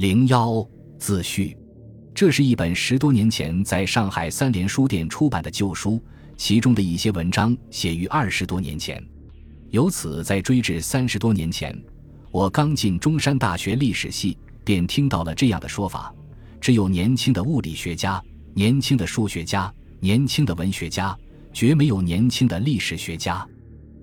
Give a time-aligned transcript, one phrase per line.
[0.00, 0.66] 零幺
[0.98, 1.54] 自序，
[2.14, 6.02] 这是一本十多年前在上海三联书店出版的旧书，
[6.38, 8.98] 其中的一些文章写于二十多年前。
[9.68, 11.78] 由此再追至三十多年前，
[12.30, 16.10] 我刚进中山大学历史系，便听到了这样的说法：
[16.62, 18.24] 只有年轻的物理学家、
[18.54, 19.70] 年轻的数学家、
[20.00, 21.14] 年轻的文学家，
[21.52, 23.46] 绝没有年轻的历史学家。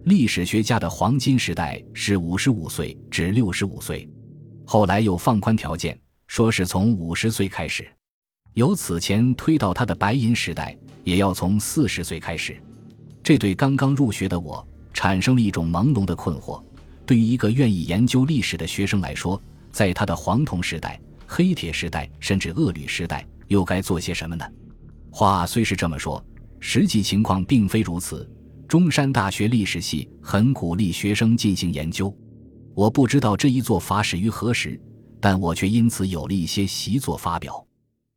[0.03, 4.07] 历史学家的黄金时代是五十五岁至六十五岁。
[4.69, 5.97] 后来又放宽条件，
[6.27, 7.87] 说是从五十岁开始，
[8.53, 12.61] 由此前推到他的白银时代，也要从四十岁开始。
[13.23, 16.61] 这对刚刚入学的我产生了一种朦胧的困惑。
[17.05, 24.45] 对于一个愿意研究历史的学生来说，在他的黄铜时代、黑铁时代，甚至恶铝时代，又该做些什么呢？
[25.09, 26.21] 话虽是这么说，
[26.59, 28.29] 实际情况并非如此。
[28.67, 32.13] 中山大学历史系很鼓励学生进行研究。
[32.77, 34.79] 我不知道这一做法始于何时，
[35.19, 37.65] 但我却因此有了一些习作发表。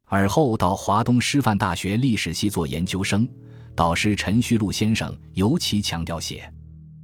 [0.05, 3.27] 而后到华东师范大学历史系做研究生，
[3.75, 6.53] 导师陈旭路先生尤其强调写。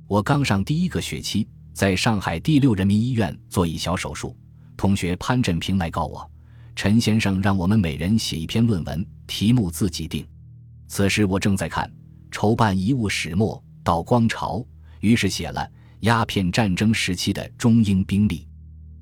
[0.07, 4.37] 我刚上第一个学期，在上海第六人民医院做一小手术，
[4.77, 6.31] 同学潘振平来告我，
[6.75, 10.27] 陈先生让我们每人写一篇论文，题目自己定。
[10.89, 11.91] 此时我正在看
[12.31, 14.63] 筹办遗物始末到光朝，
[15.01, 15.67] 于是写了。
[16.01, 18.47] 鸦片战争时期的中英兵力，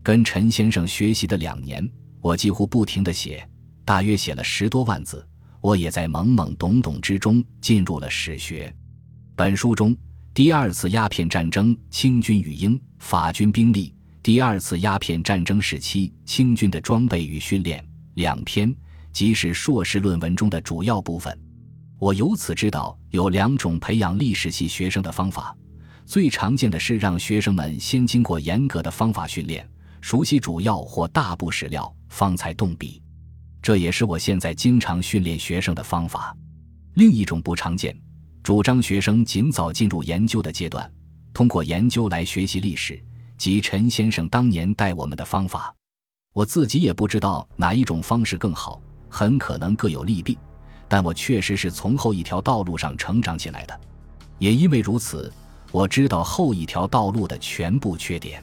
[0.03, 1.89] 跟陈先生学习的两年，
[2.20, 3.47] 我几乎不停地写，
[3.84, 5.27] 大约写了十多万字。
[5.61, 8.70] 我也在懵懵懂懂之中进入了史学。
[9.34, 9.97] 本书中
[10.34, 17.83] 第二次鸦片战争清军与英法军兵力，第二次鸦片战争时期清军的装备与训练
[18.14, 18.75] 两篇，
[19.11, 21.36] 即是硕士论文中的主要部分。
[21.98, 25.56] 我由此知道有两种培养历史系学生的方法。
[26.06, 29.69] 最常见的是让学生们先经过严格的方法训练，
[30.00, 33.02] 熟悉主要或大部史料，方才动笔。
[33.62, 36.36] 这也是我现在经常训练学生的方法。
[36.94, 37.98] 另一种不常见，
[38.42, 40.89] 主张学生尽早进入研究的阶段，
[41.33, 43.02] 通过研究来学习历史，
[43.39, 45.74] 即陈先生当年带我们的方法。
[46.34, 50.36] 我自己也不知道哪一种方式更好，很可能各有利弊。
[50.86, 53.80] 但我确实是从后一条道路上成长起来的，
[54.39, 55.33] 也因为如此。
[55.74, 58.40] 我知道后一条道路的全部缺点，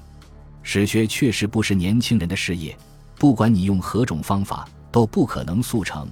[0.63, 2.77] 史学确实不是年轻人的事业，
[3.15, 6.05] 不管你用何种方法，都不可能速成，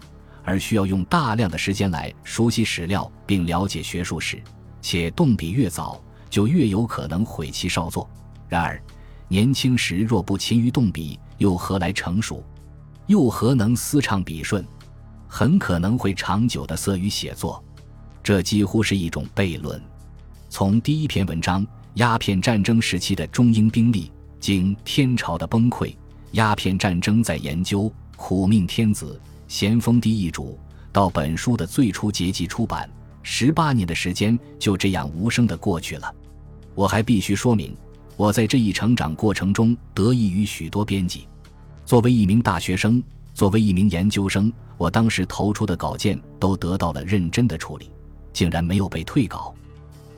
[0.46, 4.42] 而需要用大量的时间来熟悉史料并了解学术史，
[4.82, 8.10] 且动笔越早，就越有可能毁其少作。
[8.48, 8.82] 然而，
[9.28, 12.42] 年轻时若不勤于动笔，又何来成熟？
[13.08, 14.66] 又何能思畅笔顺？
[15.28, 17.62] 很可能会长久的色于写作，
[18.24, 19.84] 这几乎是一种悖论。
[20.50, 25.86] 从第一篇文章《鸦片战争时期的中英兵力经天朝的崩溃》，
[26.32, 30.58] 鸦片战争在研究，苦命天子，咸丰帝易主，
[30.92, 32.90] 到本书的最初结集出版，
[33.22, 36.12] 十八年的时间就这样无声的过去了。
[36.74, 37.78] 我还必须说明，
[38.18, 41.28] 我在这一成长过程中得益于许多编辑。
[41.86, 43.02] 作为一名大学生，
[43.36, 47.92] 作为一名研究生，我当时投出的稿件都得到了认真的处理，
[48.34, 49.54] 竟然没有被退稿。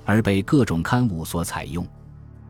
[0.05, 1.85] 而被各种刊物所采用，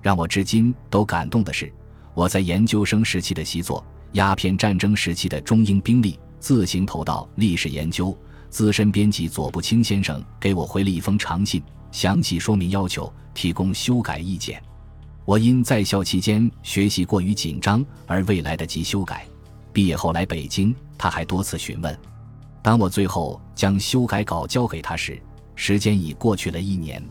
[0.02, 1.72] 让我至今都感动的是，
[2.14, 3.80] 我在研究生时期的习作
[4.14, 8.18] 《鸦片战争时期的中英兵力》自行投到历史研究
[8.50, 14.62] 资深编辑左不清先生给我回了一封长信，详细说明要求，提供修改意见。
[15.24, 19.26] 我因在校期间学习过于紧张而未来得及修改，
[19.72, 21.98] 毕业后来北京，他还多次询问。
[22.64, 25.22] 当我最后将修改稿交给他时，
[25.56, 27.02] 时间已过去了一年。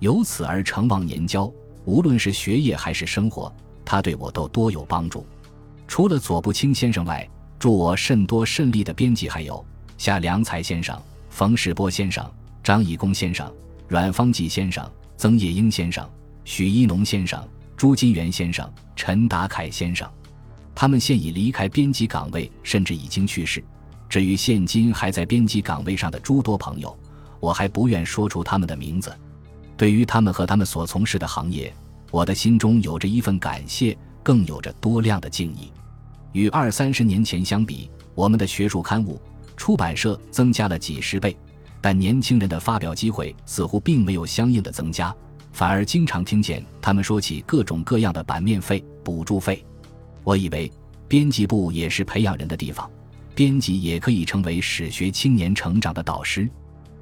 [0.00, 1.50] 由此而成忘年交，
[1.84, 5.24] 无论是学业还是生活，他对我都多有帮助。
[5.86, 7.28] 除了左步清先生外，
[7.58, 9.62] 助我甚多甚利的编辑还有
[9.98, 12.28] 夏良才先生、冯世波先生、
[12.64, 13.52] 张以公先生、
[13.88, 16.08] 阮方济先生、曾叶英先生、
[16.44, 17.46] 许一农先生、
[17.76, 20.08] 朱金元先生、陈达凯先生。
[20.74, 23.62] 他们现已离开编辑岗位，甚至已经去世。
[24.08, 26.98] 至于现今还在编辑岗位上的诸多朋友，
[27.38, 29.14] 我还不愿说出他们的名字。
[29.80, 31.72] 对于他们和他们所从事的行业，
[32.10, 35.72] 我的心中有着一份感谢，更有着多量的敬意。
[36.32, 39.18] 与二三十年前相比，我们的学术刊物、
[39.56, 41.34] 出版社增加了几十倍，
[41.80, 45.16] 但年轻人的发表机会似乎并没有相应的增加，
[45.50, 49.64] 反而经常听见他们说起各种各样的版面费、补助费。
[50.24, 50.70] 我以为
[51.08, 52.86] 编辑部也是培养人的地方，
[53.34, 56.46] 编辑也可以成为史学青年成长的导师。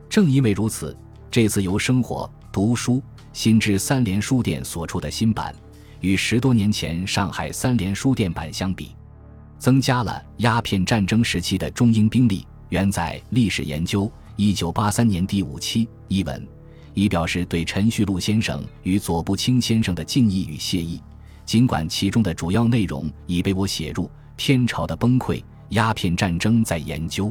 [0.08, 0.96] 正因为如此，
[1.28, 2.30] 这次由生活。
[2.50, 3.02] 读书
[3.32, 5.54] 新知三联书店所出的新版，
[6.00, 8.94] 与十多年前上海三联书店版相比，
[9.58, 12.46] 增加了鸦片战争时期的中英兵力。
[12.70, 14.04] 原载《历史研究》
[14.36, 16.46] 一九八三年第五期一文，
[16.92, 21.00] 以表示对陈旭路先生与左不青先生的敬意与谢意。
[21.46, 24.04] 尽管其中的主要内容已被我写入
[24.36, 25.36] 《天朝的崩溃》
[25.70, 27.26] 《鸦片战争在研究》，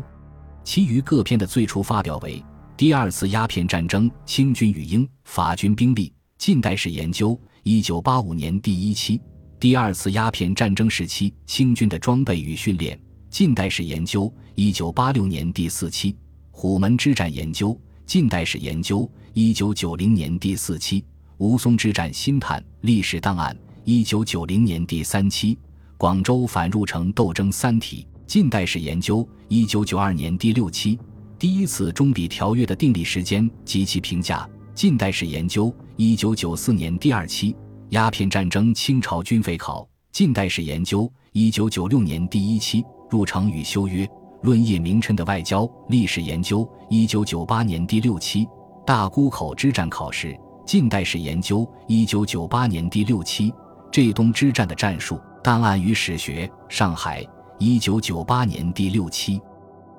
[0.63, 2.39] 其余各篇的最初发表为
[2.77, 7.31] 《第二次鸦片战争清军与英法军兵力近代史研究》
[7.63, 9.18] 一九八五年第一期，
[9.59, 12.95] 《第二次鸦片战争时期清军的装备与训练
[13.31, 16.13] 近代史研究》一九八六年第四期，
[16.51, 17.75] 《虎门之战研究
[18.06, 19.00] 近代史研究》
[19.33, 21.01] 一九九零年第四期，
[21.38, 23.56] 《吴淞之战新探历史档案》。
[23.85, 25.56] 一九九零年第三期
[25.97, 30.95] 《广州反入城斗争三体近代史研究》，一九九二年第六期
[31.39, 37.53] 《第一次中比条约的订立时间及其评价近代史研究》，一九九四年第二期
[37.89, 41.03] 《鸦片战争清朝军费考近代史研究》，
[41.33, 44.07] 一九九六年第一期《入城与修约
[44.41, 48.43] 论叶明琛的外交历史研究》，一九九八年第六期
[48.83, 50.35] 《大沽口之战考试
[50.65, 53.53] 近代史研究》，一九九八年第六期。
[53.91, 57.23] 浙东之战的战术档案与史学，上海，
[57.59, 59.39] 一九九八年第六期，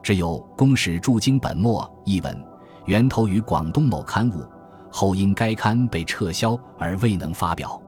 [0.02, 2.44] 只有《公史驻京本末》一文，
[2.86, 4.44] 源头于广东某刊物，
[4.90, 7.80] 后因该刊被撤销而未能发表。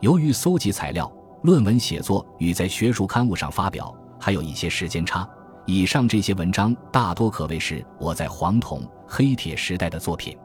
[0.00, 1.10] 由于搜集材料、
[1.42, 5.28] 论文写作与在学术刊物上发表还有一些时间差，
[5.64, 10.36] 以上这些文章大多可谓是我在黄铜、黑铁时代的作品。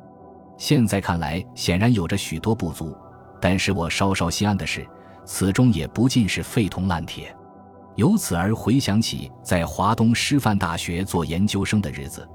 [0.58, 2.96] 现在看来，显然有着许多不足。
[3.40, 4.88] 但是我稍稍心安的是，
[5.26, 7.36] 此中也不尽是废铜烂铁。
[8.02, 12.28] 由此而回想起在华东师范大学做研究生的日子，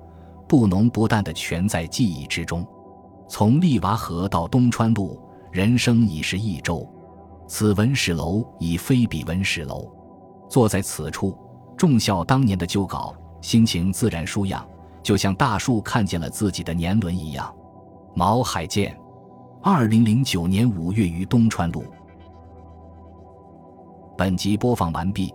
[0.46, 2.64] 不浓不淡的全在记忆之中。
[3.28, 5.20] 从丽娃河到东川路，
[5.50, 6.88] 人生已是一周。
[7.48, 9.92] 此文史楼已非彼文史楼。
[10.48, 11.36] 坐在此处，
[11.76, 14.64] 重效当年的旧稿，心情自然舒养，
[15.02, 17.52] 就像大树看见了自己的年轮一样。
[18.14, 18.96] 毛海建。
[19.60, 21.82] 二零零九年五月于东川路。
[24.16, 25.34] 本集播放完毕，